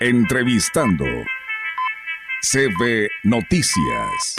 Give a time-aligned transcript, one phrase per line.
[0.00, 1.04] Entrevistando.
[2.40, 4.36] CB Noticias.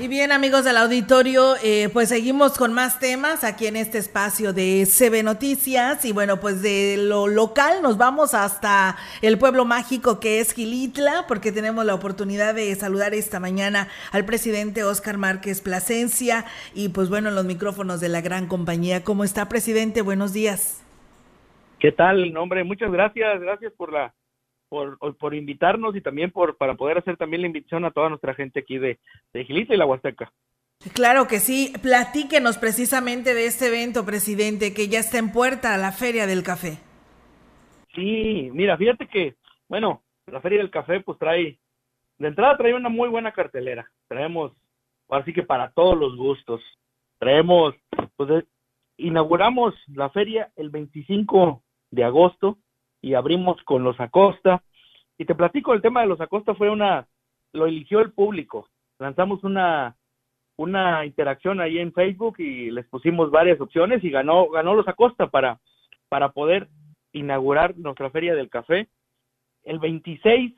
[0.00, 4.54] Y bien, amigos del auditorio, eh, pues seguimos con más temas aquí en este espacio
[4.54, 6.06] de CB Noticias.
[6.06, 11.26] Y bueno, pues de lo local nos vamos hasta el pueblo mágico que es Gilitla,
[11.28, 17.10] porque tenemos la oportunidad de saludar esta mañana al presidente Oscar Márquez Plasencia y pues
[17.10, 19.04] bueno, en los micrófonos de la gran compañía.
[19.04, 20.00] ¿Cómo está, presidente?
[20.00, 20.82] Buenos días.
[21.78, 22.34] ¿Qué tal?
[22.38, 23.38] Hombre, muchas gracias.
[23.38, 24.14] Gracias por la
[24.70, 28.32] por, por invitarnos y también por para poder hacer también la invitación a toda nuestra
[28.32, 28.98] gente aquí de,
[29.34, 30.32] de Gilita y la Huasteca.
[30.94, 31.74] Claro que sí.
[31.82, 36.78] Platíquenos precisamente de este evento, presidente, que ya está en puerta, la Feria del Café.
[37.94, 39.34] Sí, mira, fíjate que,
[39.68, 41.58] bueno, la Feria del Café pues trae,
[42.18, 43.90] de entrada trae una muy buena cartelera.
[44.08, 44.52] Traemos,
[45.10, 46.62] así que para todos los gustos.
[47.18, 47.74] Traemos,
[48.16, 48.44] pues
[48.96, 52.58] inauguramos la feria el 25 de agosto
[53.00, 54.62] y abrimos con los Acosta.
[55.20, 57.06] Y te platico, el tema de los Acosta fue una,
[57.52, 58.70] lo eligió el público.
[58.98, 59.94] Lanzamos una,
[60.56, 65.26] una interacción ahí en Facebook y les pusimos varias opciones y ganó, ganó los Acosta
[65.26, 65.60] para,
[66.08, 66.68] para poder
[67.12, 68.88] inaugurar nuestra feria del café.
[69.62, 70.54] El 26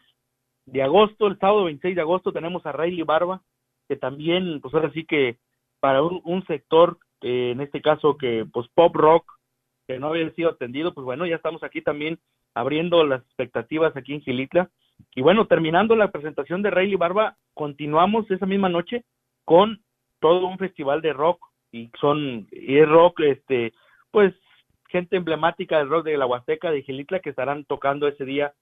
[0.67, 3.43] de agosto, el sábado 26 de agosto, tenemos a Rayleigh Barba,
[3.89, 5.39] que también, pues ahora sí que
[5.81, 9.25] para un, sector, eh, en este caso que pues pop rock,
[9.89, 12.21] que no había sido atendido, pues bueno, ya estamos aquí también
[12.55, 14.71] abriendo las expectativas aquí en Gilitla.
[15.15, 19.05] Y bueno, terminando la presentación de Rayleigh Barba, continuamos esa misma noche
[19.45, 19.83] con
[20.21, 23.73] todo un festival de rock y son y es rock este
[24.11, 24.35] pues
[24.89, 28.53] gente emblemática del rock de la Huasteca de Gilitla que estarán tocando ese día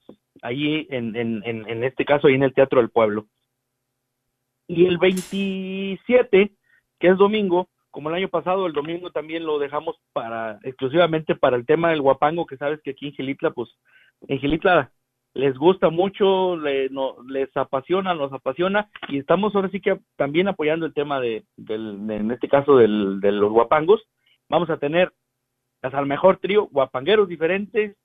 [0.42, 3.26] allí en, en, en, en este caso ahí en el Teatro del Pueblo.
[4.68, 6.52] Y el 27,
[7.00, 11.56] que es domingo, como el año pasado, el domingo también lo dejamos para exclusivamente para
[11.56, 13.70] el tema del guapango, que sabes que aquí en Gilitla, pues
[14.28, 14.92] en Gilitla
[15.34, 20.48] les gusta mucho, le, no, les apasiona, nos apasiona y estamos ahora sí que también
[20.48, 24.02] apoyando el tema de, del, de, en este caso del, de los guapangos.
[24.48, 25.12] Vamos a tener
[25.82, 27.96] al mejor trío, guapangueros diferentes,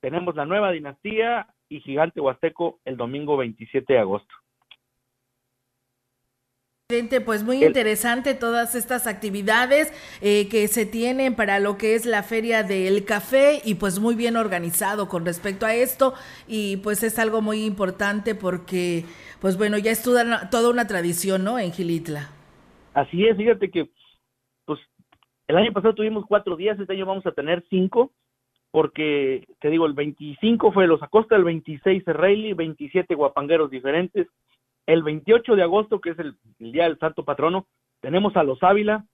[0.00, 4.34] tenemos la nueva dinastía y Gigante Huasteco el domingo 27 de agosto.
[7.24, 9.90] Pues muy interesante todas estas actividades
[10.20, 14.14] eh, que se tienen para lo que es la feria del café y pues muy
[14.14, 16.12] bien organizado con respecto a esto
[16.46, 19.04] y pues es algo muy importante porque
[19.40, 21.58] pues bueno ya es toda, toda una tradición, ¿no?
[21.58, 22.28] En Gilitla.
[22.92, 23.88] Así es, fíjate que
[24.66, 24.78] pues
[25.48, 28.12] el año pasado tuvimos cuatro días, este año vamos a tener cinco
[28.70, 34.26] porque te digo, el 25 fue Los Acosta, el 26 es Rayleigh, 27 guapangueros diferentes,
[34.86, 37.66] el 28 de agosto, que es el, Día del Santo Patrono,
[38.00, 39.04] tenemos a Los Ávila,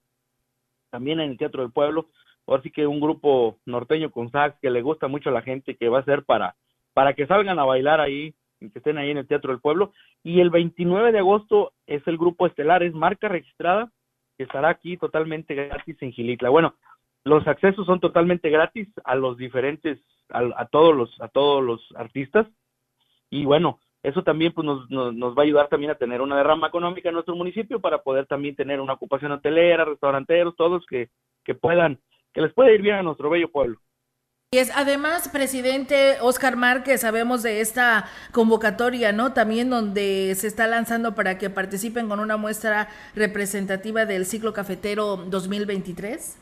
[0.89, 2.09] también en el Teatro del Pueblo.
[2.47, 5.75] Ahora sí que un grupo norteño con sax que le gusta mucho a la gente,
[5.75, 6.55] que va a ser para,
[6.93, 9.93] para que salgan a bailar ahí, que estén ahí en el Teatro del Pueblo.
[10.23, 13.91] Y el 29 de agosto es el grupo estelar, es marca registrada,
[14.37, 16.49] que estará aquí totalmente gratis en Gilitla.
[16.49, 16.75] Bueno,
[17.23, 19.99] los accesos son totalmente gratis a los diferentes,
[20.29, 22.47] a todos los, a todos los artistas.
[23.29, 26.37] Y bueno, eso también pues, nos, nos, nos, va a ayudar también a tener una
[26.37, 31.09] derrama económica en nuestro municipio para poder también tener una ocupación hotelera, restauranteros, todos que,
[31.43, 31.99] que puedan,
[32.33, 33.79] que les pueda ir bien a nuestro bello pueblo.
[34.53, 39.31] Y es además, presidente Oscar Márquez, sabemos de esta convocatoria, ¿no?
[39.31, 45.15] También donde se está lanzando para que participen con una muestra representativa del ciclo cafetero
[45.15, 46.37] 2023.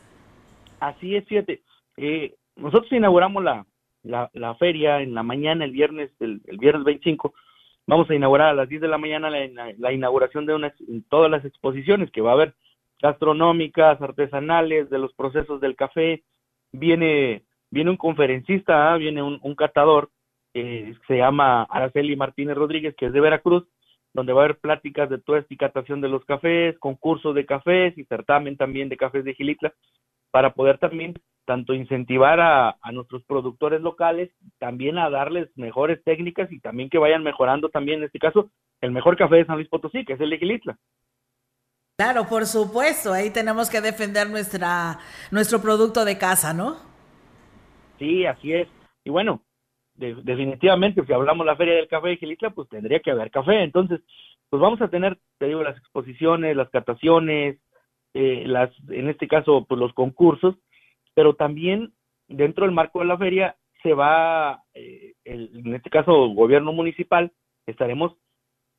[0.80, 1.62] Así es, fíjate.
[1.98, 3.64] Eh, nosotros inauguramos la,
[4.02, 7.32] la, la, feria en la mañana, el viernes, el, el viernes 25,
[7.90, 10.72] vamos a inaugurar a las 10 de la mañana la, la inauguración de
[11.08, 12.54] todas las exposiciones que va a haber
[13.02, 16.22] gastronómicas, artesanales, de los procesos del café.
[16.70, 18.98] Viene, viene un conferencista, ¿eh?
[19.00, 20.10] viene un, un catador,
[20.54, 23.66] eh, se llama Araceli Martínez Rodríguez, que es de Veracruz,
[24.14, 27.98] donde va a haber pláticas de toda esta catación de los cafés, concursos de cafés
[27.98, 29.74] y certamen también de cafés de Gilitla,
[30.30, 31.14] para poder también
[31.50, 34.30] tanto incentivar a, a, nuestros productores locales,
[34.60, 38.92] también a darles mejores técnicas y también que vayan mejorando también, en este caso, el
[38.92, 40.78] mejor café de San Luis Potosí, que es el de Gilitla.
[41.98, 45.00] Claro, por supuesto, ahí tenemos que defender nuestra,
[45.32, 46.76] nuestro producto de casa, ¿no?
[47.98, 48.68] Sí, así es.
[49.02, 49.42] Y bueno,
[49.94, 53.32] de, definitivamente, si hablamos de la Feria del Café de Gilitla, pues tendría que haber
[53.32, 53.64] café.
[53.64, 54.02] Entonces,
[54.48, 57.58] pues vamos a tener, te digo, las exposiciones, las cataciones,
[58.14, 60.54] eh, las, en este caso, pues los concursos,
[61.20, 61.92] pero también
[62.28, 67.30] dentro del marco de la feria se va, eh, el, en este caso, gobierno municipal,
[67.66, 68.16] estaremos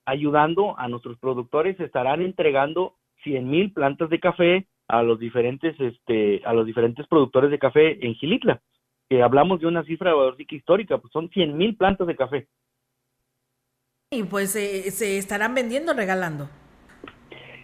[0.07, 6.41] ayudando a nuestros productores, estarán entregando 100 mil plantas de café a los diferentes, este,
[6.43, 8.59] a los diferentes productores de café en Gilitla,
[9.07, 10.11] que hablamos de una cifra
[10.49, 12.47] histórica, pues son 100 mil plantas de café.
[14.09, 16.49] Y pues se estarán vendiendo, regalando.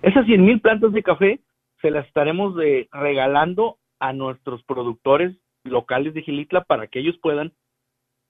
[0.04, 1.40] Esas 100 mil plantas de café
[1.82, 7.54] se las estaremos eh, regalando a nuestros productores locales de Gilitla para que ellos puedan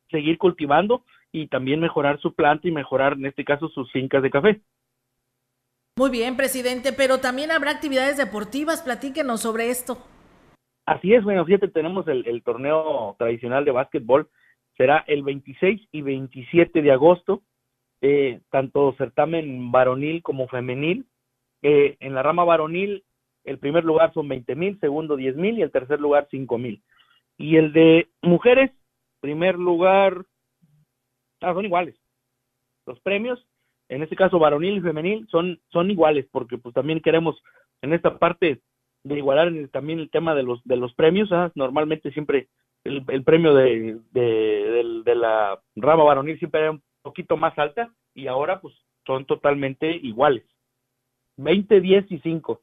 [0.09, 4.31] seguir cultivando y también mejorar su planta y mejorar, en este caso, sus fincas de
[4.31, 4.61] café.
[5.97, 8.81] Muy bien, presidente, pero también habrá actividades deportivas.
[8.81, 9.97] Platíquenos sobre esto.
[10.85, 14.29] Así es, bueno, fíjate, tenemos el, torneo tradicional de básquetbol.
[14.77, 17.41] Será el 26 y 27 de agosto,
[18.01, 21.05] eh, tanto certamen varonil como femenil.
[21.63, 23.03] Eh, en la rama varonil,
[23.47, 26.83] el primer lugar son 20 mil, segundo 10 mil y el tercer lugar 5 mil.
[27.37, 28.71] Y el de mujeres,
[29.21, 30.25] primer lugar,
[31.41, 31.95] ah, son iguales.
[32.85, 33.47] Los premios,
[33.87, 37.41] en este caso varonil y femenil, son, son iguales, porque pues también queremos
[37.81, 38.61] en esta parte
[39.03, 41.49] de igualar también el tema de los, de los premios, ¿ah?
[41.55, 42.49] normalmente siempre
[42.83, 48.27] el, premio de, de, de, la rama varonil siempre era un poquito más alta y
[48.27, 50.43] ahora pues son totalmente iguales.
[51.37, 52.61] 20, 10 y 5.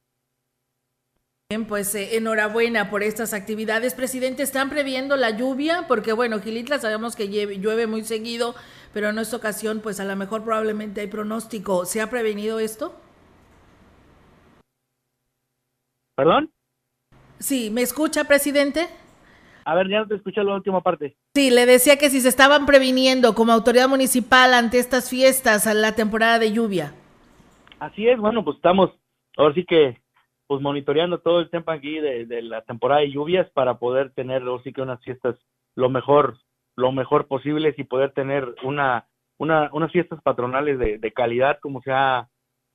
[1.62, 3.94] Pues eh, enhorabuena por estas actividades.
[3.94, 5.84] Presidente, ¿están previendo la lluvia?
[5.86, 8.56] Porque bueno, Gilitla sabemos que llueve muy seguido,
[8.92, 11.84] pero en esta ocasión pues a lo mejor probablemente hay pronóstico.
[11.84, 12.98] ¿Se ha prevenido esto?
[16.16, 16.50] ¿Perdón?
[17.38, 18.88] Sí, ¿me escucha, presidente?
[19.64, 21.16] A ver, ya no te escuché la última parte.
[21.34, 25.74] Sí, le decía que si se estaban previniendo como autoridad municipal ante estas fiestas a
[25.74, 26.92] la temporada de lluvia.
[27.78, 28.90] Así es, bueno, pues estamos,
[29.36, 30.03] ahora sí que
[30.54, 34.72] pues monitoreando todo el tiempo aquí de, la temporada de lluvias para poder tener sí
[34.72, 35.36] que unas fiestas
[35.74, 36.38] lo mejor
[36.76, 41.90] lo mejor posible y poder tener una, una unas fiestas patronales de, calidad como se
[41.90, 42.28] ha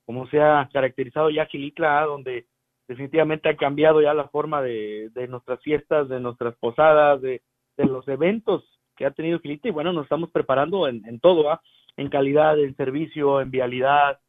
[0.05, 2.47] como se ha caracterizado ya Gilitla donde
[2.89, 7.43] definitivamente ha cambiado ya la forma de, de nuestras fiestas de nuestras posadas de,
[7.77, 11.49] de los eventos que ha tenido Gilitla y bueno nos estamos preparando en, en todo
[11.49, 11.61] ¿ah?
[11.95, 14.19] en calidad en servicio en vialidad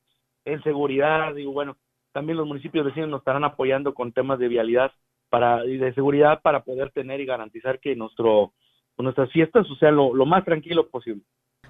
[0.44, 1.34] en seguridad.
[1.36, 1.76] Y bueno
[2.12, 4.92] también los municipios vecinos nos estarán apoyando con temas de vialidad
[5.28, 8.52] para y de seguridad para poder tener y garantizar que nuestro
[8.98, 11.22] nuestras fiestas sean lo, más tranquilo posible.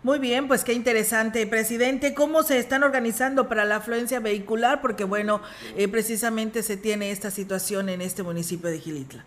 [0.03, 2.15] Muy bien, pues qué interesante, presidente.
[2.15, 4.81] ¿Cómo se están organizando para la afluencia vehicular?
[4.81, 5.41] Porque bueno,
[5.77, 9.25] eh, precisamente se tiene esta situación en este municipio de Gilitla.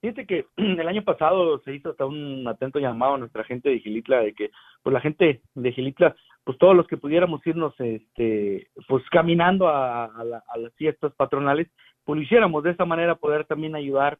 [0.00, 3.80] Fíjate que el año pasado se hizo hasta un atento llamado a nuestra gente de
[3.80, 4.50] Gilitla de que
[4.82, 10.10] pues la gente de Gilitla pues todos los que pudiéramos irnos este pues caminando a,
[10.56, 11.68] las fiestas patronales
[12.04, 12.62] pues lo hiciéramos.
[12.62, 14.16] De esa manera poder también ayudar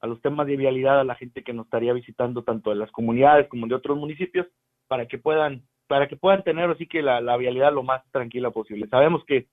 [0.00, 2.90] a los temas de vialidad a la gente que nos estaría visitando tanto de las
[2.90, 4.46] comunidades como de otros municipios
[4.86, 8.88] para que puedan para que puedan tener así que la, vialidad lo más tranquila posible.
[8.88, 9.46] Sabemos que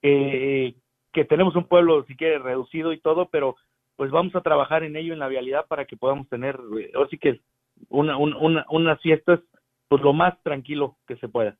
[0.00, 3.56] que tenemos un pueblo si quiere reducido y todo pero
[3.96, 6.58] pues vamos a trabajar en ello en la vialidad para que podamos tener
[7.04, 7.40] así que
[7.88, 9.40] una, una, unas fiestas
[9.88, 11.56] pues lo más tranquilo que se pueda.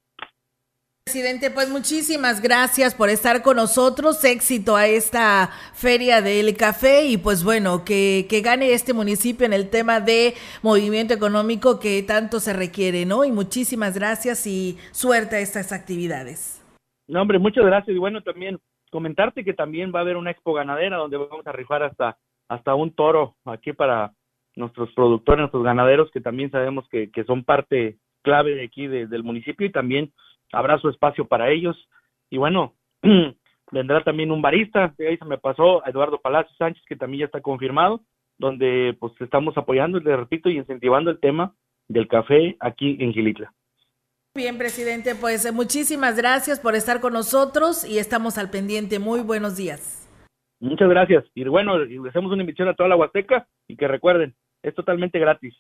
[1.05, 4.25] Presidente, pues muchísimas gracias por estar con nosotros.
[4.25, 9.53] Éxito a esta feria del café y pues bueno, que, que, gane este municipio en
[9.53, 13.25] el tema de movimiento económico que tanto se requiere, ¿no?
[13.25, 16.61] Y muchísimas gracias y suerte a estas actividades.
[17.07, 17.95] No, hombre, muchas gracias.
[17.95, 18.59] Y bueno, también
[18.91, 22.75] comentarte que también va a haber una expo ganadera donde vamos a rifar hasta, hasta
[22.75, 24.13] un toro aquí para
[24.55, 29.23] nuestros productores, nuestros ganaderos, que también sabemos que, que son parte clave de aquí del
[29.23, 30.13] municipio y también
[30.53, 31.77] habrá su espacio para ellos.
[32.31, 32.75] Y bueno,
[33.73, 37.41] vendrá también un barista, ahí se me pasó Eduardo Palacio Sánchez, que también ya está
[37.41, 38.03] confirmado,
[38.39, 41.55] donde pues estamos apoyando, le repito, y incentivando el tema
[41.89, 43.53] del café aquí en Gilitla.
[44.35, 48.99] Bien, presidente, pues muchísimas gracias por estar con nosotros y estamos al pendiente.
[48.99, 50.06] Muy buenos días.
[50.61, 51.25] Muchas gracias.
[51.35, 55.19] Y bueno, le hacemos una invitación a toda la Huasteca y que recuerden, es totalmente
[55.19, 55.55] gratis.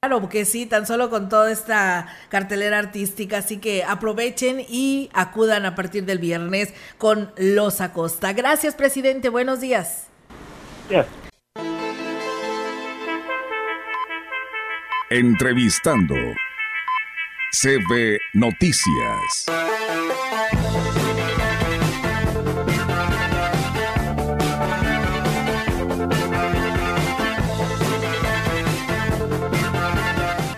[0.00, 5.66] Claro, que sí, tan solo con toda esta cartelera artística, así que aprovechen y acudan
[5.66, 8.32] a partir del viernes con Los Acosta.
[8.32, 10.08] Gracias, presidente, buenos días.
[15.10, 16.14] Entrevistando
[17.50, 19.46] CB Noticias.